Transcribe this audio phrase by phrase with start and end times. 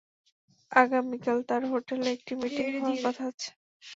[0.71, 3.49] আগামীকাল তার হোটেলে একটা মিটিং হওয়ার কথা আছে।